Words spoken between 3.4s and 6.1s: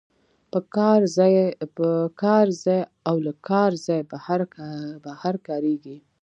کار ځای بهر کاریږي.